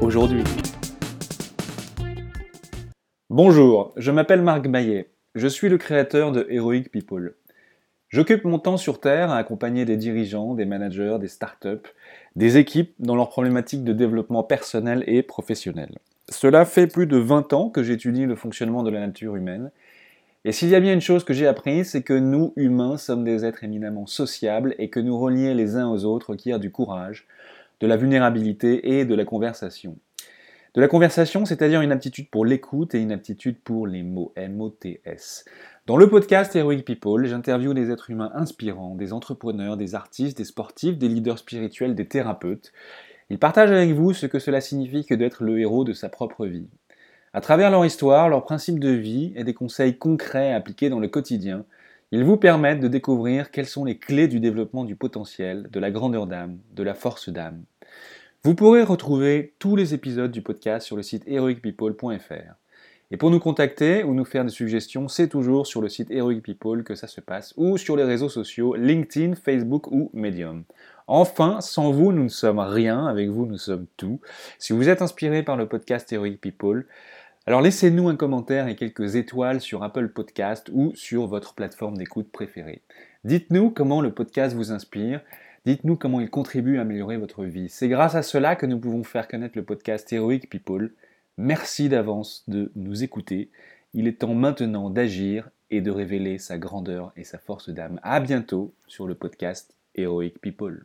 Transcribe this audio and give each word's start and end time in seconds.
aujourd'hui. 0.00 0.44
Bonjour, 3.30 3.92
je 3.96 4.10
m'appelle 4.10 4.42
Marc 4.42 4.66
Maillet. 4.66 5.10
Je 5.34 5.46
suis 5.46 5.68
le 5.68 5.78
créateur 5.78 6.32
de 6.32 6.46
Heroic 6.50 6.88
People. 6.90 7.34
J'occupe 8.08 8.44
mon 8.44 8.58
temps 8.58 8.76
sur 8.76 9.00
Terre 9.00 9.30
à 9.30 9.36
accompagner 9.36 9.84
des 9.84 9.96
dirigeants, 9.96 10.54
des 10.54 10.64
managers, 10.64 11.16
des 11.20 11.28
startups, 11.28 11.88
des 12.36 12.56
équipes 12.56 12.94
dans 12.98 13.16
leurs 13.16 13.30
problématiques 13.30 13.84
de 13.84 13.92
développement 13.92 14.42
personnel 14.42 15.02
et 15.06 15.22
professionnel. 15.22 15.98
Cela 16.28 16.64
fait 16.64 16.86
plus 16.86 17.06
de 17.06 17.16
20 17.16 17.52
ans 17.52 17.70
que 17.70 17.82
j'étudie 17.82 18.26
le 18.26 18.36
fonctionnement 18.36 18.82
de 18.82 18.90
la 18.90 19.00
nature 19.00 19.36
humaine. 19.36 19.70
Et 20.44 20.52
s'il 20.52 20.68
y 20.68 20.76
a 20.76 20.80
bien 20.80 20.92
une 20.92 21.00
chose 21.00 21.24
que 21.24 21.34
j'ai 21.34 21.48
apprise, 21.48 21.90
c'est 21.90 22.02
que 22.02 22.12
nous, 22.12 22.52
humains, 22.54 22.96
sommes 22.98 23.24
des 23.24 23.44
êtres 23.44 23.64
éminemment 23.64 24.06
sociables 24.06 24.76
et 24.78 24.90
que 24.90 25.00
nous 25.00 25.18
relier 25.18 25.54
les 25.54 25.76
uns 25.76 25.88
aux 25.88 26.04
autres 26.04 26.30
requiert 26.30 26.60
du 26.60 26.70
courage, 26.70 27.26
de 27.80 27.86
la 27.86 27.96
vulnérabilité 27.96 28.98
et 28.98 29.04
de 29.04 29.14
la 29.14 29.24
conversation. 29.24 29.98
De 30.74 30.80
la 30.80 30.88
conversation, 30.88 31.46
c'est-à-dire 31.46 31.80
une 31.80 31.92
aptitude 31.92 32.28
pour 32.30 32.44
l'écoute 32.44 32.94
et 32.94 33.00
une 33.00 33.12
aptitude 33.12 33.58
pour 33.62 33.86
les 33.86 34.02
mots, 34.02 34.32
M-O-T-S. 34.36 35.44
Dans 35.86 35.96
le 35.96 36.08
podcast 36.08 36.54
Heroic 36.54 36.82
People, 36.82 37.24
j'interviewe 37.24 37.72
des 37.72 37.90
êtres 37.90 38.10
humains 38.10 38.30
inspirants, 38.34 38.94
des 38.94 39.12
entrepreneurs, 39.12 39.78
des 39.78 39.94
artistes, 39.94 40.36
des 40.36 40.44
sportifs, 40.44 40.98
des 40.98 41.08
leaders 41.08 41.38
spirituels, 41.38 41.94
des 41.94 42.08
thérapeutes. 42.08 42.72
Ils 43.30 43.38
partagent 43.38 43.72
avec 43.72 43.92
vous 43.92 44.12
ce 44.12 44.26
que 44.26 44.38
cela 44.38 44.60
signifie 44.60 45.06
que 45.06 45.14
d'être 45.14 45.44
le 45.44 45.58
héros 45.58 45.84
de 45.84 45.92
sa 45.92 46.08
propre 46.08 46.44
vie. 46.44 46.68
À 47.32 47.40
travers 47.40 47.70
leur 47.70 47.84
histoire, 47.84 48.28
leurs 48.28 48.44
principes 48.44 48.78
de 48.78 48.90
vie 48.90 49.32
et 49.34 49.44
des 49.44 49.54
conseils 49.54 49.96
concrets 49.96 50.52
appliqués 50.52 50.90
dans 50.90 51.00
le 51.00 51.08
quotidien, 51.08 51.64
ils 52.12 52.24
vous 52.24 52.36
permettent 52.36 52.80
de 52.80 52.88
découvrir 52.88 53.50
quelles 53.50 53.66
sont 53.66 53.84
les 53.84 53.98
clés 53.98 54.28
du 54.28 54.40
développement 54.40 54.84
du 54.84 54.96
potentiel, 54.96 55.68
de 55.70 55.80
la 55.80 55.90
grandeur 55.90 56.26
d'âme, 56.26 56.58
de 56.72 56.82
la 56.82 56.94
force 56.94 57.28
d'âme. 57.28 57.64
Vous 58.44 58.54
pourrez 58.54 58.82
retrouver 58.82 59.54
tous 59.58 59.74
les 59.74 59.94
épisodes 59.94 60.30
du 60.30 60.42
podcast 60.42 60.86
sur 60.86 60.96
le 60.96 61.02
site 61.02 61.26
heroicpeople.fr. 61.26 62.54
Et 63.12 63.16
pour 63.16 63.30
nous 63.30 63.38
contacter 63.38 64.02
ou 64.02 64.14
nous 64.14 64.24
faire 64.24 64.44
des 64.44 64.50
suggestions, 64.50 65.06
c'est 65.06 65.28
toujours 65.28 65.68
sur 65.68 65.80
le 65.80 65.88
site 65.88 66.10
Heroic 66.10 66.40
People 66.40 66.82
que 66.82 66.96
ça 66.96 67.06
se 67.06 67.20
passe, 67.20 67.54
ou 67.56 67.78
sur 67.78 67.96
les 67.96 68.02
réseaux 68.02 68.28
sociaux 68.28 68.74
LinkedIn, 68.74 69.36
Facebook 69.36 69.86
ou 69.92 70.10
Medium. 70.12 70.64
Enfin, 71.06 71.60
sans 71.60 71.92
vous, 71.92 72.10
nous 72.10 72.24
ne 72.24 72.28
sommes 72.28 72.58
rien, 72.58 73.06
avec 73.06 73.28
vous, 73.28 73.46
nous 73.46 73.58
sommes 73.58 73.86
tout. 73.96 74.20
Si 74.58 74.72
vous 74.72 74.88
êtes 74.88 75.02
inspiré 75.02 75.44
par 75.44 75.56
le 75.56 75.68
podcast 75.68 76.12
Heroic 76.12 76.38
People, 76.40 76.86
alors 77.48 77.60
laissez-nous 77.60 78.08
un 78.08 78.16
commentaire 78.16 78.66
et 78.66 78.74
quelques 78.74 79.14
étoiles 79.14 79.60
sur 79.60 79.84
Apple 79.84 80.08
Podcast 80.08 80.68
ou 80.72 80.92
sur 80.96 81.28
votre 81.28 81.54
plateforme 81.54 81.96
d'écoute 81.96 82.32
préférée. 82.32 82.82
Dites-nous 83.22 83.70
comment 83.70 84.00
le 84.00 84.12
podcast 84.12 84.56
vous 84.56 84.72
inspire. 84.72 85.20
Dites-nous 85.64 85.94
comment 85.94 86.20
il 86.20 86.28
contribue 86.28 86.78
à 86.78 86.80
améliorer 86.80 87.18
votre 87.18 87.44
vie. 87.44 87.68
C'est 87.68 87.86
grâce 87.86 88.16
à 88.16 88.22
cela 88.22 88.56
que 88.56 88.66
nous 88.66 88.80
pouvons 88.80 89.04
faire 89.04 89.28
connaître 89.28 89.56
le 89.56 89.64
podcast 89.64 90.12
Heroic 90.12 90.48
People. 90.50 90.92
Merci 91.38 91.88
d'avance 91.88 92.42
de 92.48 92.72
nous 92.74 93.04
écouter. 93.04 93.50
Il 93.94 94.08
est 94.08 94.18
temps 94.18 94.34
maintenant 94.34 94.90
d'agir 94.90 95.48
et 95.70 95.80
de 95.80 95.92
révéler 95.92 96.38
sa 96.38 96.58
grandeur 96.58 97.12
et 97.16 97.22
sa 97.22 97.38
force 97.38 97.70
d'âme. 97.70 98.00
À 98.02 98.18
bientôt 98.18 98.74
sur 98.88 99.06
le 99.06 99.14
podcast 99.14 99.72
Heroic 99.94 100.34
People. 100.40 100.84